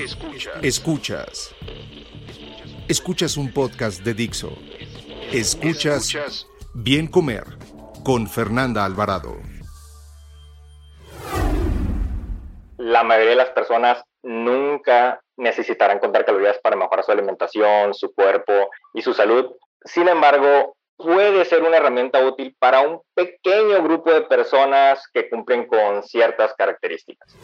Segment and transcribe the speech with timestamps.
[0.00, 0.54] Escuchas.
[0.62, 1.54] Escuchas.
[2.88, 4.56] Escuchas un podcast de Dixo.
[5.30, 7.44] Escuchas Bien Comer
[8.02, 9.36] con Fernanda Alvarado.
[12.78, 18.70] La mayoría de las personas nunca necesitarán contar calorías para mejorar su alimentación, su cuerpo
[18.94, 19.50] y su salud.
[19.84, 25.66] Sin embargo, puede ser una herramienta útil para un pequeño grupo de personas que cumplen
[25.66, 27.36] con ciertas características.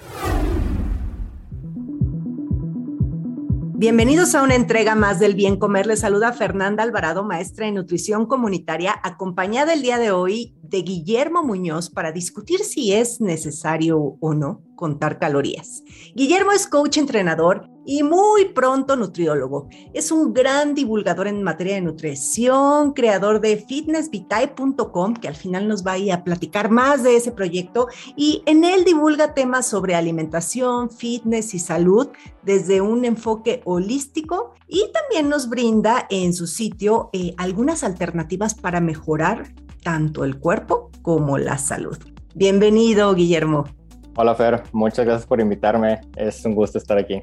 [3.78, 5.86] Bienvenidos a una entrega más del Bien Comer.
[5.86, 11.42] Les saluda Fernanda Alvarado, maestra en nutrición comunitaria, acompañada el día de hoy de Guillermo
[11.42, 15.82] Muñoz para discutir si es necesario o no contar calorías.
[16.14, 19.68] Guillermo es coach entrenador y muy pronto nutriólogo.
[19.94, 25.86] Es un gran divulgador en materia de nutrición, creador de fitnessvitae.com, que al final nos
[25.86, 31.54] va a platicar más de ese proyecto y en él divulga temas sobre alimentación, fitness
[31.54, 32.08] y salud
[32.42, 38.80] desde un enfoque holístico y también nos brinda en su sitio eh, algunas alternativas para
[38.80, 41.96] mejorar tanto el cuerpo como la salud.
[42.34, 43.64] Bienvenido, Guillermo.
[44.18, 46.00] Hola Fer, muchas gracias por invitarme.
[46.16, 47.22] Es un gusto estar aquí.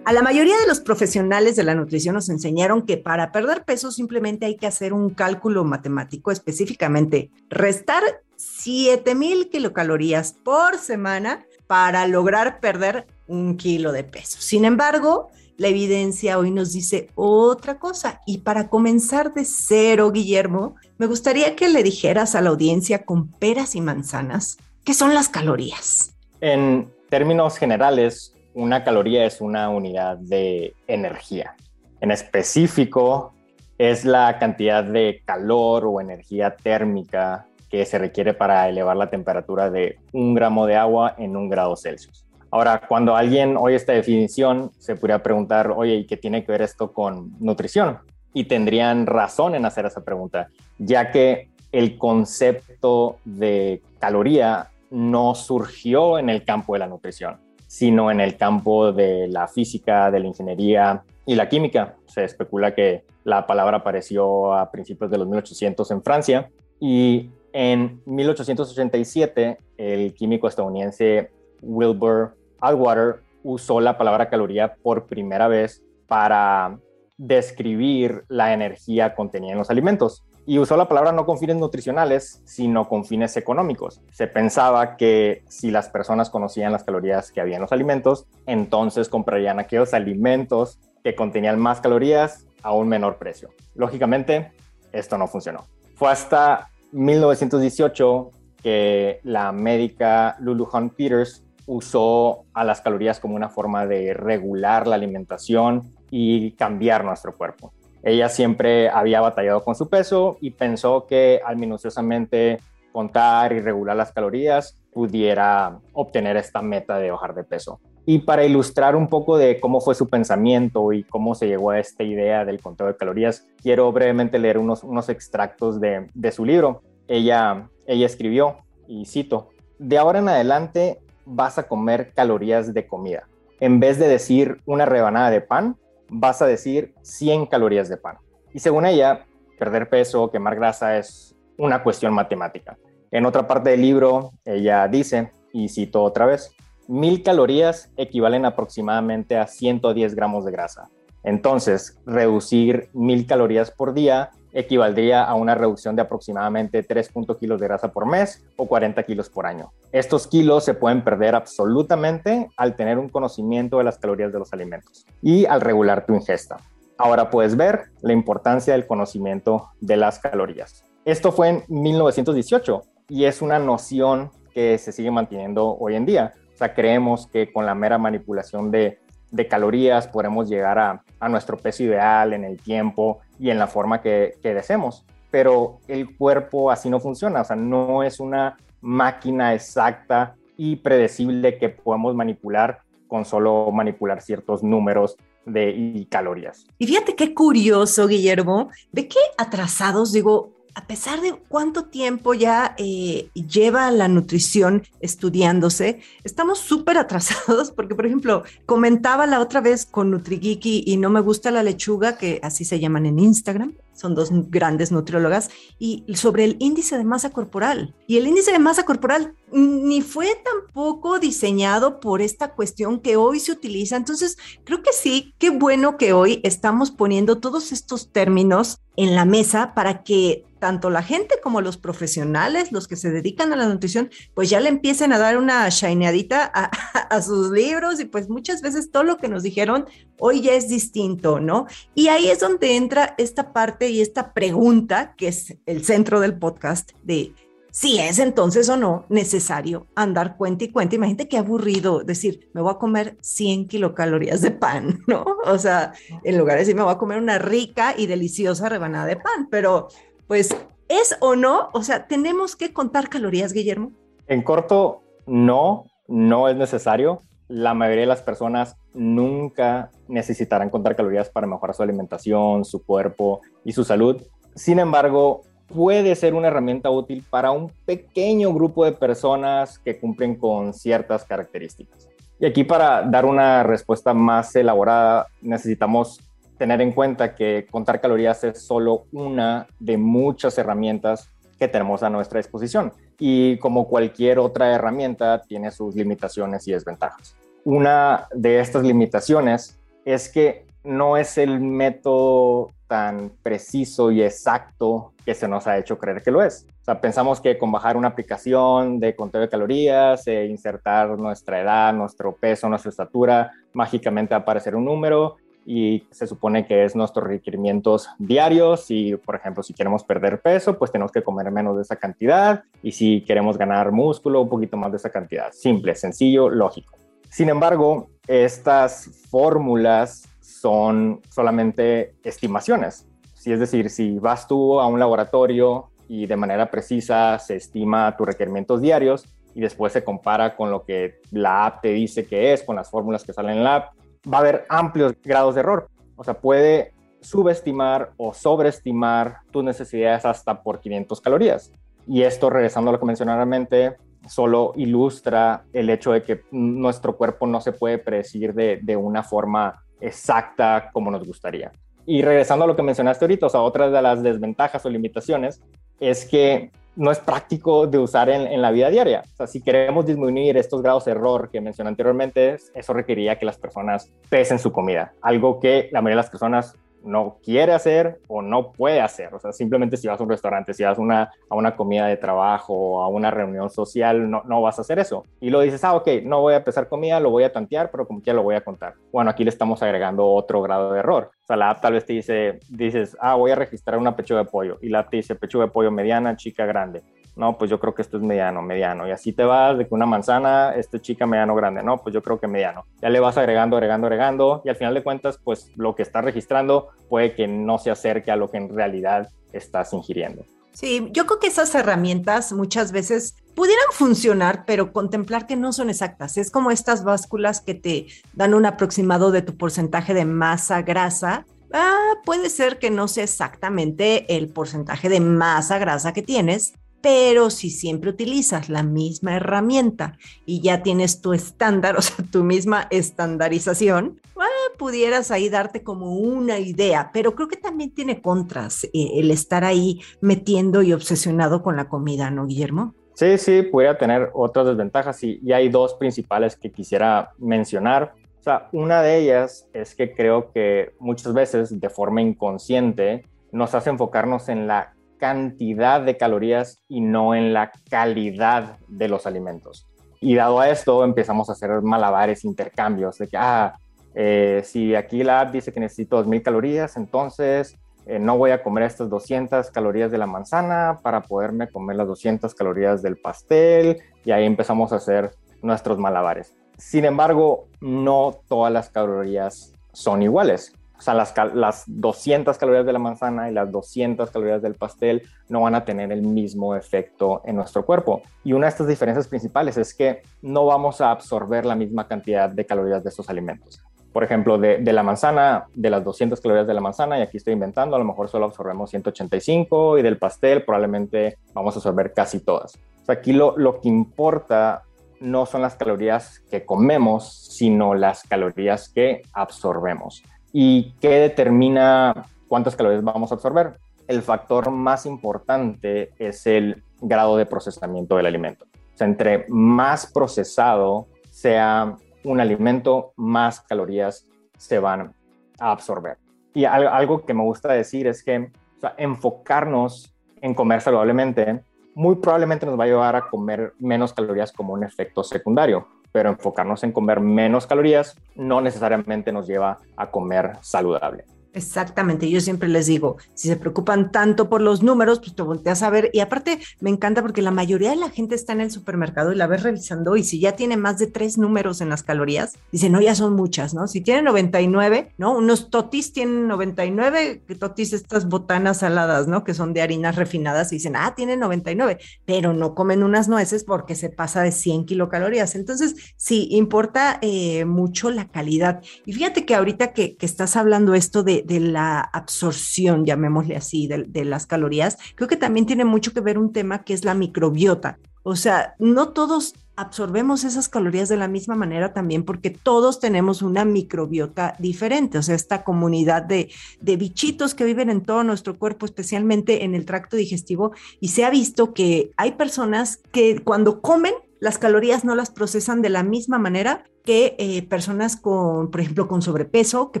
[0.04, 3.92] A la mayoría de los profesionales de la nutrición nos enseñaron que para perder peso
[3.92, 8.02] simplemente hay que hacer un cálculo matemático, específicamente restar
[8.34, 14.40] 7000 kilocalorías por semana para lograr perder un kilo de peso.
[14.40, 18.22] Sin embargo, la evidencia hoy nos dice otra cosa.
[18.26, 23.28] Y para comenzar de cero, Guillermo, me gustaría que le dijeras a la audiencia con
[23.32, 26.14] peras y manzanas qué son las calorías.
[26.40, 31.56] En términos generales, una caloría es una unidad de energía.
[32.00, 33.34] En específico,
[33.78, 39.70] es la cantidad de calor o energía térmica que se requiere para elevar la temperatura
[39.70, 42.27] de un gramo de agua en un grado Celsius.
[42.50, 46.62] Ahora, cuando alguien oye esta definición, se podría preguntar, oye, ¿y qué tiene que ver
[46.62, 47.98] esto con nutrición?
[48.32, 50.48] Y tendrían razón en hacer esa pregunta,
[50.78, 58.10] ya que el concepto de caloría no surgió en el campo de la nutrición sino
[58.10, 61.96] en el campo de la física, de la ingeniería y la química.
[62.06, 68.00] Se especula que la palabra apareció a principios de los 1800 en Francia y en
[68.06, 71.30] 1887 el químico estadounidense
[71.60, 76.78] Wilbur Atwater usó la palabra caloría por primera vez para
[77.16, 82.40] describir la energía contenida en los alimentos y usó la palabra no con fines nutricionales,
[82.46, 84.00] sino con fines económicos.
[84.12, 89.10] Se pensaba que si las personas conocían las calorías que había en los alimentos, entonces
[89.10, 93.50] comprarían aquellos alimentos que contenían más calorías a un menor precio.
[93.74, 94.52] Lógicamente,
[94.90, 95.66] esto no funcionó.
[95.96, 98.30] Fue hasta 1918
[98.62, 104.86] que la médica Lulu Hunt Peters usó a las calorías como una forma de regular
[104.88, 107.72] la alimentación y cambiar nuestro cuerpo.
[108.02, 112.58] Ella siempre había batallado con su peso y pensó que al minuciosamente
[112.90, 117.80] contar y regular las calorías pudiera obtener esta meta de bajar de peso.
[118.06, 121.78] Y para ilustrar un poco de cómo fue su pensamiento y cómo se llegó a
[121.78, 126.46] esta idea del conteo de calorías, quiero brevemente leer unos, unos extractos de, de su
[126.46, 126.80] libro.
[127.06, 128.56] Ella, ella escribió,
[128.86, 133.28] y cito, de ahora en adelante vas a comer calorías de comida.
[133.60, 135.76] En vez de decir una rebanada de pan,
[136.08, 138.18] vas a decir 100 calorías de pan.
[138.52, 139.26] Y según ella,
[139.58, 142.78] perder peso, quemar grasa es una cuestión matemática.
[143.10, 146.54] En otra parte del libro, ella dice, y cito otra vez,
[146.86, 150.88] mil calorías equivalen aproximadamente a 110 gramos de grasa.
[151.24, 157.68] Entonces, reducir mil calorías por día equivaldría a una reducción de aproximadamente 3.0 kilos de
[157.68, 159.72] grasa por mes o 40 kilos por año.
[159.92, 164.52] Estos kilos se pueden perder absolutamente al tener un conocimiento de las calorías de los
[164.52, 166.56] alimentos y al regular tu ingesta.
[166.96, 170.82] Ahora puedes ver la importancia del conocimiento de las calorías.
[171.04, 176.34] Esto fue en 1918 y es una noción que se sigue manteniendo hoy en día.
[176.52, 178.98] O sea, creemos que con la mera manipulación de
[179.30, 184.00] de calorías, podremos llegar a, nuestro peso ideal en el tiempo y en la forma
[184.00, 185.04] que, deseemos.
[185.30, 191.58] pero el cuerpo así no funciona, o sea, no es una máquina exacta y predecible
[191.58, 196.66] que podemos manipular con solo manipular ciertos números de y calorías.
[196.78, 202.76] Y fíjate qué curioso, Guillermo, de qué atrasados, digo, a pesar de cuánto tiempo ya
[202.78, 209.86] eh, lleva la nutrición estudiándose, estamos súper atrasados porque, por ejemplo, comentaba la otra vez
[209.86, 214.14] con NutriGeeky y no me gusta la lechuga, que así se llaman en Instagram, son
[214.14, 217.94] dos grandes nutriólogas, y sobre el índice de masa corporal.
[218.06, 223.40] Y el índice de masa corporal ni fue tampoco diseñado por esta cuestión que hoy
[223.40, 223.96] se utiliza.
[223.96, 229.24] Entonces, creo que sí, qué bueno que hoy estamos poniendo todos estos términos en la
[229.24, 233.68] mesa para que tanto la gente como los profesionales, los que se dedican a la
[233.68, 236.64] nutrición, pues ya le empiecen a dar una shineadita a,
[237.14, 239.86] a, sus libros y pues muchas veces todo lo que nos dijeron
[240.18, 241.66] hoy ya es distinto, ¿no?
[241.94, 246.38] Y ahí es donde entra esta parte y esta pregunta que es el centro del
[246.38, 247.32] podcast de
[247.70, 250.96] si es entonces o no necesario andar cuenta y cuenta.
[250.96, 255.24] Imagínate qué aburrido decir, me voy a comer 100 kilocalorías de pan, ¿no?
[255.44, 255.92] O sea,
[256.24, 259.48] en lugar de decir, me voy a comer una rica y deliciosa rebanada de pan,
[259.50, 259.88] pero
[260.26, 260.54] pues
[260.88, 263.92] es o no, o sea, tenemos que contar calorías, Guillermo.
[264.26, 267.22] En corto, no, no es necesario.
[267.48, 273.40] La mayoría de las personas nunca necesitarán contar calorías para mejorar su alimentación, su cuerpo
[273.64, 274.22] y su salud.
[274.54, 280.36] Sin embargo, puede ser una herramienta útil para un pequeño grupo de personas que cumplen
[280.36, 282.08] con ciertas características.
[282.38, 286.20] Y aquí para dar una respuesta más elaborada necesitamos
[286.58, 292.10] tener en cuenta que contar calorías es solo una de muchas herramientas que tenemos a
[292.10, 297.36] nuestra disposición y como cualquier otra herramienta tiene sus limitaciones y desventajas.
[297.64, 305.34] Una de estas limitaciones es que no es el método tan preciso y exacto que
[305.34, 306.66] se nos ha hecho creer que lo es.
[306.80, 311.60] O sea, pensamos que con bajar una aplicación de conteo de calorías, e insertar nuestra
[311.60, 315.36] edad, nuestro peso, nuestra estatura, mágicamente va aparecer un número
[315.70, 320.78] y se supone que es nuestros requerimientos diarios y, por ejemplo, si queremos perder peso,
[320.78, 324.78] pues tenemos que comer menos de esa cantidad y si queremos ganar músculo, un poquito
[324.78, 325.52] más de esa cantidad.
[325.52, 326.96] Simple, sencillo, lógico.
[327.28, 333.06] Sin embargo, estas fórmulas son solamente estimaciones.
[333.34, 338.16] Si es decir, si vas tú a un laboratorio y de manera precisa se estima
[338.16, 342.54] tus requerimientos diarios y después se compara con lo que la app te dice que
[342.54, 343.98] es, con las fórmulas que salen en la app,
[344.32, 345.88] va a haber amplios grados de error.
[346.16, 351.72] O sea, puede subestimar o sobreestimar tus necesidades hasta por 500 calorías.
[352.06, 353.96] Y esto, regresando a lo que mencioné
[354.26, 359.22] solo ilustra el hecho de que nuestro cuerpo no se puede predecir de, de una
[359.22, 361.72] forma exacta como nos gustaría.
[362.04, 365.60] Y regresando a lo que mencionaste ahorita, o sea, otra de las desventajas o limitaciones
[366.00, 369.22] es que no es práctico de usar en, la vida diaria.
[369.32, 373.46] O sea, si queremos disminuir estos grados de error que mencioné anteriormente, eso requeriría que
[373.46, 376.74] las personas pesen su comida, algo que la mayoría de las personas
[377.08, 379.34] no quiere hacer o no puede hacer.
[379.34, 382.16] O sea, simplemente si vas a un restaurante, si vas una, a una comida de
[382.16, 385.24] trabajo a una reunión social, no, no vas a hacer eso.
[385.40, 388.06] Y lo dices, ah, ok, no voy a pesar comida, lo voy a tantear, pero
[388.06, 388.94] como que lo voy a contar.
[389.12, 391.30] Bueno, aquí le estamos agregando otro grado de error.
[391.42, 394.44] O sea, la app tal vez te dice, dices, ah, voy a registrar una pechuga
[394.44, 394.78] de pollo.
[394.82, 397.02] Y la app te dice pechuga de pollo mediana, chica, grande
[397.38, 399.06] no, pues yo creo que esto es mediano, mediano.
[399.06, 402.22] Y así te vas de que una manzana, este chica mediano grande, no, pues yo
[402.22, 402.84] creo que mediano.
[403.00, 406.24] Ya le vas agregando, agregando, agregando y al final de cuentas, pues lo que estás
[406.24, 410.44] registrando puede que no se acerque a lo que en realidad estás ingiriendo.
[410.72, 415.90] Sí, yo creo que esas herramientas muchas veces pudieran funcionar, pero contemplar que no son
[415.90, 416.36] exactas.
[416.38, 421.46] Es como estas básculas que te dan un aproximado de tu porcentaje de masa grasa.
[421.72, 427.50] Ah, puede ser que no sea exactamente el porcentaje de masa grasa que tienes, pero
[427.50, 432.88] si siempre utilizas la misma herramienta y ya tienes tu estándar, o sea, tu misma
[432.90, 434.46] estandarización, ah,
[434.78, 439.64] pudieras ahí darte como una idea, pero creo que también tiene contras eh, el estar
[439.64, 442.94] ahí metiendo y obsesionado con la comida, ¿no, Guillermo?
[443.14, 448.14] Sí, sí, pudiera tener otras desventajas y, y hay dos principales que quisiera mencionar.
[448.38, 453.74] O sea, una de ellas es que creo que muchas veces de forma inconsciente nos
[453.74, 459.86] hace enfocarnos en la cantidad de calorías y no en la calidad de los alimentos.
[460.20, 463.78] Y dado a esto, empezamos a hacer malabares, intercambios, de que, ah,
[464.14, 468.62] eh, si aquí la app dice que necesito 2000 calorías, entonces eh, no voy a
[468.62, 473.98] comer estas 200 calorías de la manzana para poderme comer las 200 calorías del pastel,
[474.24, 475.30] y ahí empezamos a hacer
[475.62, 476.56] nuestros malabares.
[476.78, 480.72] Sin embargo, no todas las calorías son iguales.
[480.98, 485.22] O sea, las, las 200 calorías de la manzana y las 200 calorías del pastel
[485.48, 488.22] no van a tener el mismo efecto en nuestro cuerpo.
[488.42, 492.50] Y una de estas diferencias principales es que no vamos a absorber la misma cantidad
[492.50, 493.80] de calorías de estos alimentos.
[494.12, 497.52] Por ejemplo, de, la manzana, de las 200 calorías de la manzana, y aquí estoy
[497.52, 502.40] inventando, a lo mejor solo absorbemos 185 y del pastel probablemente vamos a absorber casi
[502.40, 502.76] todas.
[503.06, 504.82] O aquí lo que importa
[505.20, 510.22] no son las calorías que comemos, sino las calorías que absorbemos.
[510.60, 513.78] ¿Y qué determina cuántas calorías vamos a absorber?
[514.08, 518.64] El factor más importante es el grado de procesamiento del alimento.
[518.64, 525.14] O sea, entre más procesado sea un alimento, más calorías se van
[525.60, 526.18] a absorber.
[526.54, 528.50] Y algo que me gusta decir es que
[528.96, 531.62] enfocarnos en comer saludablemente
[531.94, 535.86] muy probablemente nos va a llevar a comer menos calorías como un efecto secundario
[536.18, 541.26] pero enfocarnos en comer menos calorías no necesariamente nos lleva a comer saludable.
[541.58, 545.82] Exactamente, yo siempre les digo, si se preocupan tanto por los números, pues te volteas
[545.82, 546.08] a ver.
[546.12, 549.36] Y aparte, me encanta porque la mayoría de la gente está en el supermercado y
[549.36, 552.90] la ves revisando y si ya tiene más de tres números en las calorías, dice,
[552.90, 553.88] no, ya son muchas, ¿no?
[553.88, 555.36] Si tiene 99, ¿no?
[555.36, 559.42] Unos totis tienen 99, totis estas botanas saladas, ¿no?
[559.42, 563.64] Que son de harinas refinadas y dicen, ah, tiene 99, pero no comen unas nueces
[563.64, 565.56] porque se pasa de 100 kilocalorías.
[565.56, 568.80] Entonces, sí, importa eh, mucho la calidad.
[569.04, 573.88] Y fíjate que ahorita que, que estás hablando esto de de la absorción, llamémosle así,
[573.88, 577.14] de, las calorías, creo que también tiene mucho que ver un tema que es la
[577.14, 577.98] microbiota.
[578.22, 583.42] O sea, no todos absorbemos esas calorías de la misma manera también porque todos tenemos
[583.42, 586.50] una microbiota diferente, o sea, esta comunidad de,
[586.80, 591.24] de, bichitos que viven en todo nuestro cuerpo, especialmente en el tracto digestivo, y se
[591.24, 596.02] ha visto que hay personas que cuando comen las calorías no las procesan de la
[596.02, 600.00] misma manera que eh, personas con, por ejemplo, con sobrepeso, que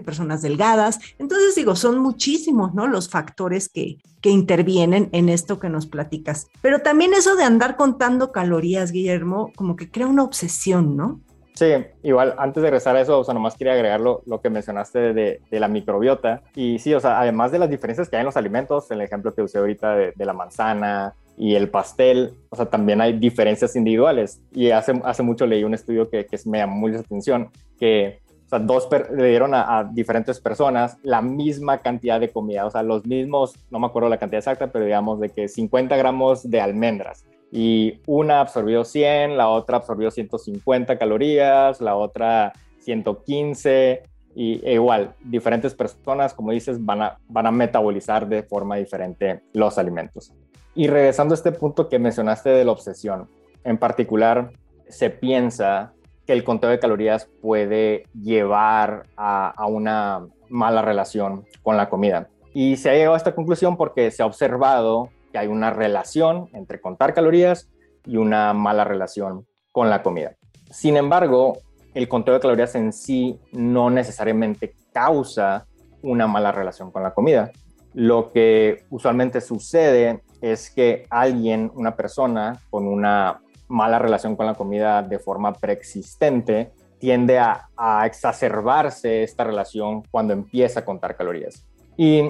[0.00, 0.98] personas delgadas.
[1.18, 2.86] Entonces digo, son muchísimos, ¿no?
[2.86, 6.48] Los factores que, que intervienen en esto que nos platicas.
[6.60, 11.20] Pero también eso de andar contando calorías, Guillermo, como que crea una obsesión, ¿no?
[11.54, 11.66] Sí,
[12.04, 15.40] igual antes de regresar a eso, o sea, nomás quería agregar lo, que mencionaste de,
[15.50, 16.42] de, la microbiota.
[16.54, 19.34] Y sí, o sea, además de las diferencias que hay en los alimentos, el ejemplo
[19.34, 23.76] que usé ahorita de, de la manzana, y el pastel, o sea, también hay diferencias
[23.76, 24.42] individuales.
[24.52, 28.20] Y hace, hace mucho leí un estudio que, que me llamó mucha atención, que
[28.62, 33.54] dos le dieron a, diferentes personas la misma cantidad de comida, o sea, los mismos,
[33.70, 37.24] no me acuerdo la cantidad exacta, pero digamos de que 50 gramos de almendras.
[37.52, 44.02] Y una absorbió 100, la otra absorbió 150 calorías, la otra 115,
[44.34, 49.42] y e igual, diferentes personas, como dices, van a, van a metabolizar de forma diferente
[49.52, 50.32] los alimentos.
[50.74, 53.28] Y regresando a este punto que mencionaste de la obsesión,
[53.64, 54.52] en particular,
[54.88, 55.92] se piensa
[56.26, 62.28] que el conteo de calorías puede llevar a, una mala relación con la comida.
[62.52, 66.48] Y se ha llegado a esta conclusión porque se ha observado que hay una relación
[66.52, 67.70] entre contar calorías
[68.04, 70.36] y una mala relación con la comida.
[70.70, 71.58] Sin embargo,
[71.94, 75.66] el conteo de calorías en sí no necesariamente causa
[76.02, 77.50] una mala relación con la comida.
[77.94, 84.54] Lo que usualmente sucede es que alguien, una persona con una mala relación con la
[84.54, 87.68] comida de forma preexistente, tiende a,
[88.06, 91.64] exacerbarse esta relación cuando empieza a contar calorías.
[91.96, 92.20] Y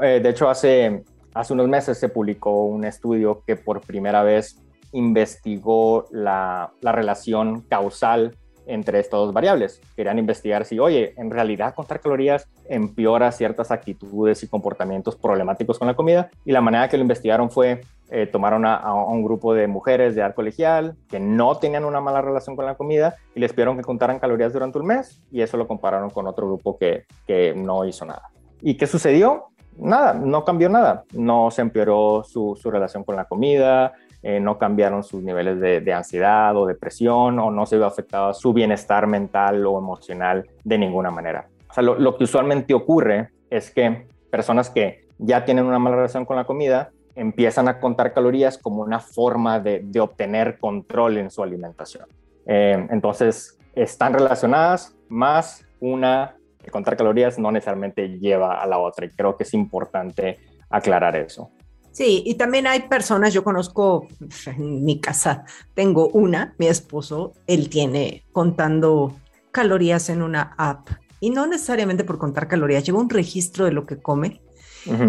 [0.00, 1.04] eh, de hecho hace,
[1.34, 4.58] hace unos meses se publicó un estudio que por primera vez
[4.92, 9.80] investigó la, la relación causal entre estas dos variables.
[9.94, 15.88] Querían investigar si, oye, en realidad contar calorías empeora ciertas actitudes y comportamientos problemáticos con
[15.88, 16.30] la comida.
[16.44, 17.80] Y la manera que lo investigaron fue,
[18.10, 22.22] eh, tomaron a, un grupo de mujeres de edad colegial que no tenían una mala
[22.22, 25.56] relación con la comida y les pidieron que contaran calorías durante un mes y eso
[25.56, 28.30] lo compararon con otro grupo que, que no hizo nada.
[28.60, 29.46] ¿Y qué sucedió?
[29.76, 31.04] Nada, no cambió nada.
[31.12, 33.92] No se empeoró su, su relación con la comida,
[34.28, 38.52] eh, no cambiaron sus niveles de, ansiedad o depresión o no se vio afectado su
[38.52, 41.46] bienestar mental o emocional de ninguna manera.
[41.70, 46.24] O sea, lo, que usualmente ocurre es que personas que ya tienen una mala relación
[46.24, 51.44] con la comida empiezan a contar calorías como una forma de, obtener control en su
[51.44, 52.08] alimentación.
[52.46, 56.34] Eh, entonces, están relacionadas, más una,
[56.72, 61.48] contar calorías no necesariamente lleva a la otra y creo que es importante aclarar eso.
[61.96, 64.06] Sí, y también hay personas, yo conozco
[64.44, 69.16] en mi casa, tengo una, mi esposo, él tiene contando
[69.50, 73.86] calorías en una app y no necesariamente por contar calorías, lleva un registro de lo
[73.86, 74.42] que come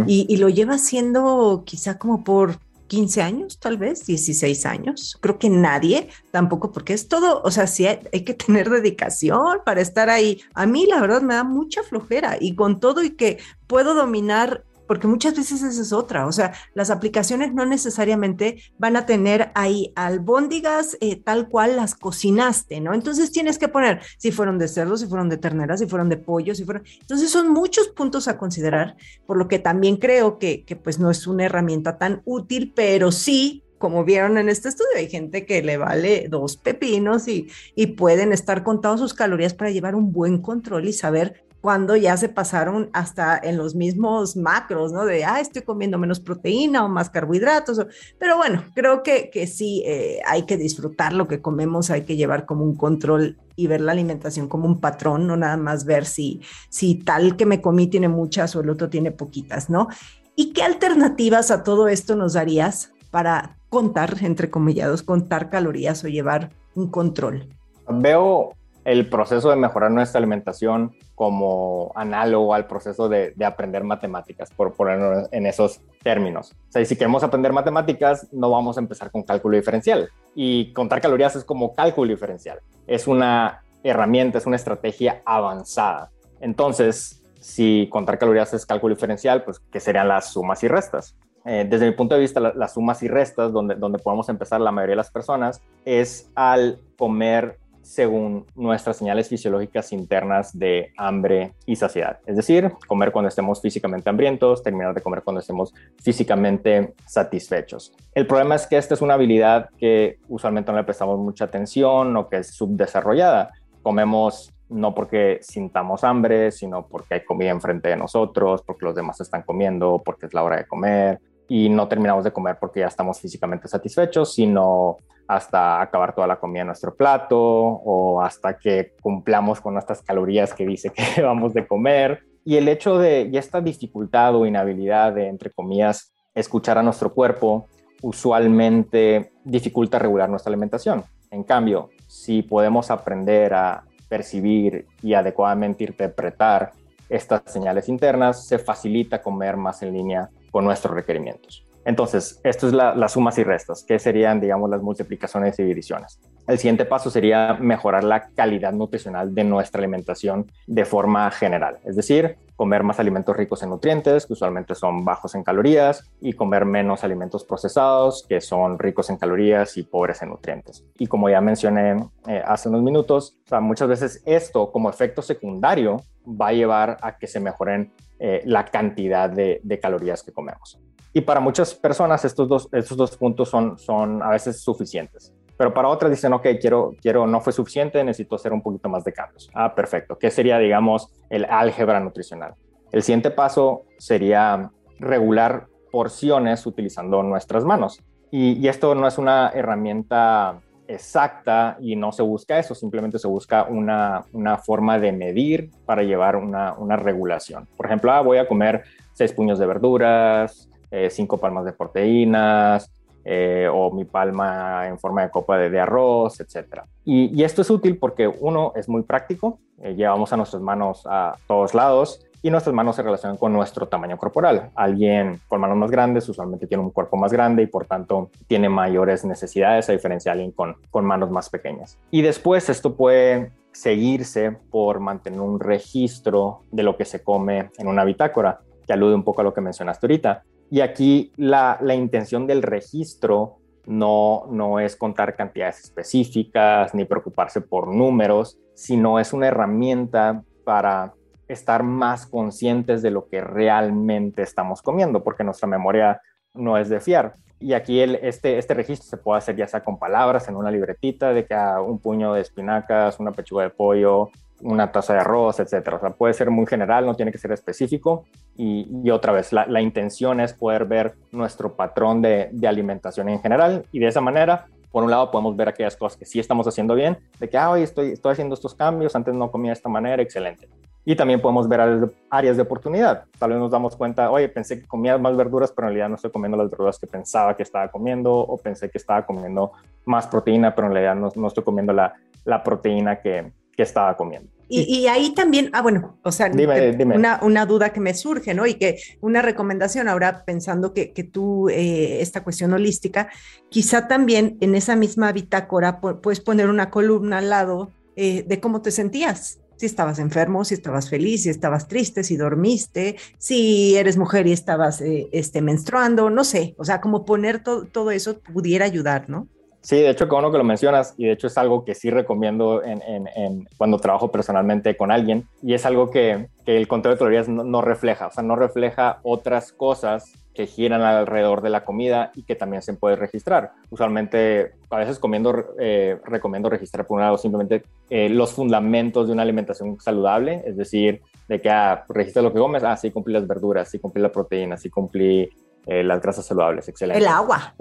[0.07, 5.17] y, lo lleva haciendo quizá como por 15 años, tal vez, 16 años.
[5.19, 9.59] Creo que nadie, tampoco, porque es todo, o sea, sí hay, hay, que tener dedicación
[9.65, 10.39] para estar ahí.
[10.53, 14.63] A mí, la verdad, me da mucha flojera y con todo y que puedo dominar
[14.87, 19.51] porque muchas veces esa es otra, o sea, las aplicaciones no necesariamente van a tener
[19.55, 22.93] ahí albóndigas eh, tal cual las cocinaste, ¿no?
[22.93, 26.17] Entonces tienes que poner si fueron de cerdo, si fueron de ternera, si fueron de
[26.17, 26.83] pollo, si fueron...
[27.01, 31.11] Entonces son muchos puntos a considerar, por lo que también creo que, que pues no
[31.11, 35.61] es una herramienta tan útil, pero sí como vieron en este estudio, hay gente que
[35.61, 40.41] le vale dos pepinos y, y, pueden estar contados sus calorías para llevar un buen
[40.41, 45.05] control y saber cuando ya se pasaron hasta en los mismos macros, ¿no?
[45.05, 47.85] De, ah, estoy comiendo menos proteína o más carbohidratos.
[48.19, 52.15] Pero bueno, creo que, que sí eh, hay que disfrutar lo que comemos, hay que
[52.15, 56.05] llevar como un control y ver la alimentación como un patrón, no nada más ver
[56.05, 59.87] si, si tal que me comí tiene muchas o el otro tiene poquitas, ¿no?
[60.35, 66.07] ¿Y qué alternativas a todo esto nos darías para contar, entre comillados, contar calorías o
[66.07, 67.49] llevar un control?
[67.89, 68.53] Veo
[68.87, 75.27] el proceso de mejorar nuestra alimentación como análogo al proceso de, aprender matemáticas, por ponerlo
[75.29, 76.53] en esos términos.
[76.69, 80.09] O sea, si queremos aprender matemáticas, no vamos a empezar con cálculo diferencial.
[80.35, 82.59] Y contar calorías es como cálculo diferencial.
[82.87, 86.09] Es una herramienta, es una estrategia avanzada.
[86.39, 91.17] Entonces, si contar calorías es cálculo diferencial, pues, ¿qué serían las sumas y restas?
[91.43, 94.71] Eh, desde mi punto de vista, las sumas y restas, donde, donde podemos empezar la
[94.71, 101.77] mayoría de las personas, es al comer según nuestras señales fisiológicas internas de hambre y
[101.77, 102.19] saciedad.
[102.25, 107.93] Es decir, comer cuando estemos físicamente hambrientos, terminar de comer cuando estemos físicamente satisfechos.
[108.13, 112.15] El problema es que esta es una habilidad que usualmente no le prestamos mucha atención
[112.17, 113.51] o que es subdesarrollada.
[113.81, 119.21] Comemos no porque sintamos hambre, sino porque hay comida enfrente de nosotros, porque los demás
[119.21, 122.87] están comiendo, porque es la hora de comer, y no terminamos de comer porque ya
[122.87, 128.93] estamos físicamente satisfechos, sino hasta acabar toda la comida en nuestro plato o hasta que
[129.01, 132.23] cumplamos con nuestras calorías que dice que vamos de comer.
[132.45, 137.67] Y el hecho de esta dificultad o inhabilidad de, entre comillas, escuchar a nuestro cuerpo,
[138.01, 141.03] usualmente dificulta regular nuestra alimentación.
[141.29, 146.71] En cambio, si podemos aprender a percibir y adecuadamente interpretar
[147.09, 151.65] estas señales internas, se facilita comer más en línea con nuestros requerimientos.
[151.85, 156.19] Entonces, esto es las sumas y restas, que serían, digamos, las multiplicaciones y divisiones.
[156.47, 161.97] El siguiente paso sería mejorar la calidad nutricional de nuestra alimentación de forma general, es
[161.97, 166.63] decir, comer más alimentos ricos en nutrientes, que usualmente son bajos en calorías, y comer
[166.63, 170.85] menos alimentos procesados, que son ricos en calorías y pobres en nutrientes.
[170.97, 176.47] Y como ya mencioné eh, hace unos minutos, muchas veces esto como efecto secundario va
[176.47, 180.79] a llevar a que se mejoren eh, la cantidad de, calorías que comemos.
[181.13, 185.33] Y para muchas personas estos dos, estos dos puntos son, son a veces suficientes.
[185.57, 189.03] Pero para otras dicen, ok, quiero, quiero, no fue suficiente, necesito hacer un poquito más
[189.03, 189.49] de cambios.
[189.53, 190.17] Ah, perfecto.
[190.17, 192.53] ¿Qué sería, digamos, el álgebra nutricional?
[192.91, 198.01] El siguiente paso sería regular porciones utilizando nuestras manos.
[198.29, 203.27] Y, y esto no es una herramienta exacta y no se busca eso, simplemente se
[203.27, 204.23] busca una,
[204.65, 207.67] forma de medir para llevar una, regulación.
[207.75, 212.89] Por ejemplo, ah, voy a comer seis puños de verduras, eh, cinco palmas de proteínas,
[213.29, 216.83] eh, o mi palma en forma de copa de, arroz, etc.
[217.03, 221.35] Y, esto es útil porque uno es muy práctico, eh, llevamos a nuestras manos a
[221.45, 224.69] todos lados y nuestras manos se relacionan con nuestro tamaño corporal.
[224.75, 228.69] Alguien con manos más grandes usualmente tiene un cuerpo más grande y por tanto tiene
[228.69, 231.99] mayores necesidades a diferencia de alguien con, con manos más pequeñas.
[232.09, 237.89] Y después esto puede seguirse por mantener un registro de lo que se come en
[237.89, 240.43] una bitácora, que alude un poco a lo que mencionaste ahorita.
[240.69, 247.61] Y aquí la, la intención del registro no, no es contar cantidades específicas ni preocuparse
[247.61, 251.13] por números, sino es una herramienta para
[251.47, 256.21] estar más conscientes de lo que realmente estamos comiendo, porque nuestra memoria
[256.53, 257.33] no es de fiar.
[257.59, 260.69] Y aquí el, este, este registro se puede hacer ya sea con palabras en una
[260.69, 264.29] libretita de que ah, un puño de espinacas, una pechuga de pollo,
[264.61, 265.97] una taza de arroz, etcétera.
[265.97, 268.25] O sea, puede ser muy general, no tiene que ser específico.
[268.55, 273.85] Y, otra vez, la, intención es poder ver nuestro patrón de, de, alimentación en general
[273.91, 276.95] y de esa manera, por un lado, podemos ver aquellas cosas que sí estamos haciendo
[276.95, 279.89] bien, de que, ah, hoy estoy, estoy haciendo estos cambios, antes no comía de esta
[279.89, 280.67] manera, excelente.
[281.05, 283.25] Y también podemos ver áreas de, oportunidad.
[283.37, 286.15] Tal vez nos damos cuenta, oye, pensé que comía más verduras, pero en realidad no
[286.15, 289.71] estoy comiendo las verduras que pensaba que estaba comiendo, o pensé que estaba comiendo
[290.03, 294.17] más proteína, pero en realidad no, no estoy comiendo la, la proteína que, que estaba
[294.17, 294.49] comiendo.
[294.69, 298.67] Y, ahí también, ah, bueno, o sea, Una, una, duda que me surge, ¿no?
[298.67, 303.29] Y que una recomendación ahora pensando que, que tú, eh, esta cuestión holística,
[303.69, 308.81] quizá también en esa misma bitácora puedes poner una columna al lado eh, de cómo
[308.81, 309.59] te sentías.
[309.77, 314.51] Si estabas enfermo, si estabas feliz, si estabas triste, si dormiste, si eres mujer y
[314.51, 319.47] estabas eh, este, menstruando, no sé, o sea, como poner todo eso pudiera ayudar, ¿no?
[319.81, 322.09] Sí, de hecho, como uno que lo mencionas, y de hecho es algo que sí
[322.09, 327.47] recomiendo en, cuando trabajo personalmente con alguien, y es algo que, el conteo de calorías
[327.47, 332.43] no, refleja, o sea, no refleja otras cosas que giran alrededor de la comida y
[332.43, 333.71] que también se puede registrar.
[333.89, 339.33] Usualmente, a veces comiendo, eh, recomiendo registrar por un lado simplemente eh, los fundamentos de
[339.33, 343.33] una alimentación saludable, es decir, de que ah, registra lo que comes, ah, sí cumplí
[343.33, 345.47] las verduras, sí cumplí la proteína, sí cumplí
[345.85, 347.23] eh, las grasas saludables, excelente.
[347.23, 347.73] El agua.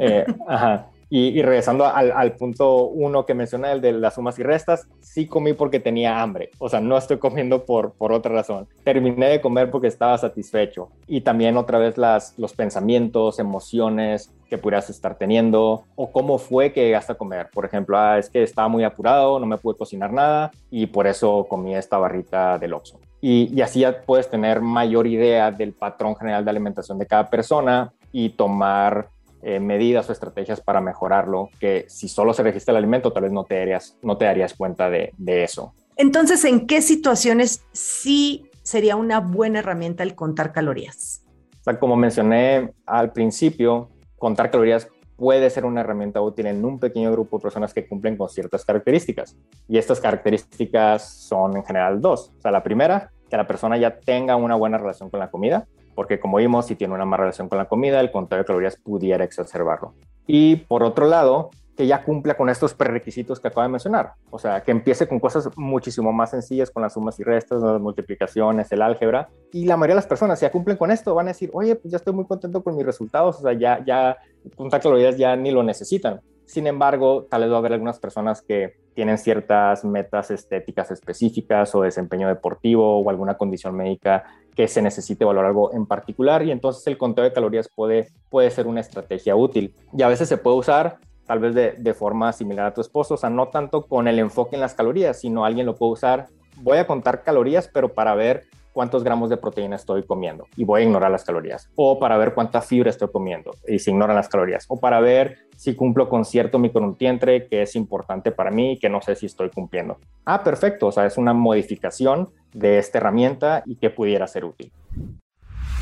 [0.46, 0.86] ajá.
[1.08, 5.52] Y, regresando al, punto uno que mencioné, el de las sumas y restas, sí comí
[5.52, 6.50] porque tenía hambre.
[6.58, 8.66] O sea, no estoy comiendo por, por otra razón.
[8.82, 10.88] Terminé de comer porque estaba satisfecho.
[11.06, 16.72] Y también otra vez las, los pensamientos, emociones que pudieras estar teniendo o cómo fue
[16.72, 17.50] que llegaste a comer.
[17.52, 21.06] Por ejemplo, ah, es que estaba muy apurado, no me pude cocinar nada y por
[21.06, 22.98] eso comí esta barrita del Oxxo.
[23.20, 27.28] Y, y así ya puedes tener mayor idea del patrón general de alimentación de cada
[27.28, 29.08] persona y tomar
[29.42, 33.32] eh, medidas o estrategias para mejorarlo, que si solo se registra el alimento, tal vez
[33.32, 35.74] no te darías, no te darías cuenta de, de eso.
[35.96, 41.22] Entonces, ¿en qué situaciones sí sería una buena herramienta el contar calorías?
[41.60, 46.78] O sea, como mencioné al principio, contar calorías puede ser una herramienta útil en un
[46.78, 49.36] pequeño grupo de personas que cumplen con ciertas características.
[49.68, 52.32] Y estas características son en general dos.
[52.38, 55.66] O sea, la primera, que la persona ya tenga una buena relación con la comida
[55.96, 58.76] porque como vimos, si tiene una mala relación con la comida, el conteo de calorías
[58.76, 59.94] pudiera exacerbarlo.
[60.26, 64.12] Y por otro lado, que ya cumpla con estos prerequisitos que acabo de mencionar.
[64.30, 67.80] O sea, que empiece con cosas muchísimo más sencillas, con las sumas y restas, las
[67.80, 69.28] multiplicaciones, el álgebra.
[69.52, 71.74] Y la mayoría de las personas, si ya cumplen con esto, van a decir, oye,
[71.76, 73.38] pues ya estoy muy contento con mis resultados.
[73.38, 74.16] O sea, ya, ya
[74.54, 76.20] contar calorías ya ni lo necesitan.
[76.44, 81.74] Sin embargo, tal vez va a haber algunas personas que tienen ciertas metas estéticas específicas
[81.74, 84.24] o desempeño deportivo o alguna condición médica
[84.56, 88.50] que se necesite valorar algo en particular y entonces el conteo de calorías puede, puede
[88.50, 89.74] ser una estrategia útil.
[89.96, 93.14] Y a veces se puede usar tal vez de, de forma similar a tu esposo,
[93.14, 96.26] o sea, no tanto con el enfoque en las calorías, sino alguien lo puede usar,
[96.56, 98.44] voy a contar calorías, pero para ver
[98.76, 101.70] cuántos gramos de proteína estoy comiendo y voy a ignorar las calorías.
[101.76, 104.66] O para ver cuánta fibra estoy comiendo y se ignoran las calorías.
[104.68, 108.90] O para ver si cumplo con cierto micronutriente que es importante para mí y que
[108.90, 109.96] no sé si estoy cumpliendo.
[110.26, 110.88] Ah, perfecto.
[110.88, 114.70] O sea, es una modificación de esta herramienta y que pudiera ser útil.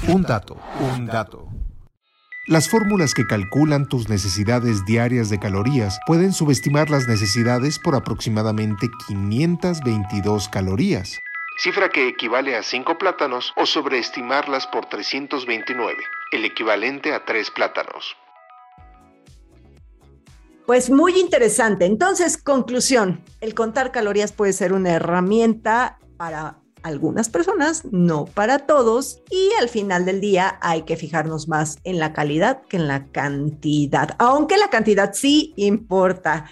[0.06, 0.56] Un dato,
[0.96, 1.48] un dato.
[2.46, 8.86] Las fórmulas que calculan tus necesidades diarias de calorías pueden subestimar las necesidades por aproximadamente
[9.08, 11.18] 522 calorías
[11.58, 15.96] cifra que equivale a 5 plátanos, o sobreestimarlas por 329,
[16.32, 18.16] el equivalente a 3 plátanos.
[20.66, 21.84] Pues muy interesante.
[21.84, 29.22] Entonces, conclusión, el contar calorías puede ser una herramienta para algunas personas, no para todos,
[29.30, 33.06] y al final del día hay que fijarnos más en la calidad que en la
[33.06, 36.50] cantidad, aunque la cantidad sí importa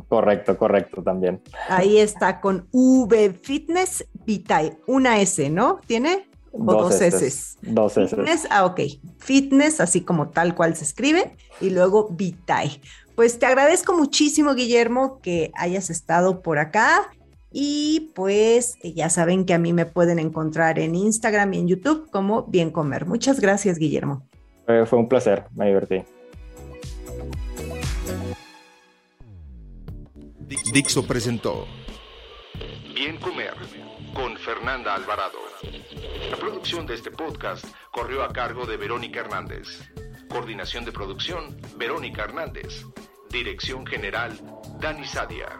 [0.08, 1.42] Correcto, correcto, también.
[1.70, 5.80] Ahí está con V Fitness Vitae, una S, ¿no?
[5.86, 6.28] ¿Tiene?
[6.52, 7.58] ¿O dos, S?
[7.62, 8.16] Dos S.
[8.16, 8.82] Fitness, ah, ok.
[9.20, 12.82] Fitness, así como tal cual se escribe, y luego Vitae.
[13.16, 17.12] Pues te agradezco muchísimo, Guillermo, que hayas estado por acá
[17.54, 21.68] y pues eh, ya saben que a mí me pueden encontrar en Instagram y en
[21.68, 23.06] YouTube como Bien Comer.
[23.06, 24.28] Muchas gracias, Guillermo.
[24.66, 26.04] fue un placer, me divertí.
[30.74, 31.68] Dixo presentó
[32.94, 33.54] Bien Comer
[34.14, 35.38] con Fernanda Alvarado.
[36.30, 39.90] La producción de este podcast corrió a cargo de Verónica Hernández.
[40.30, 42.86] Coordinación de producción, Verónica Hernández.
[43.30, 44.32] Dirección General,
[44.80, 45.60] Dani Sadia.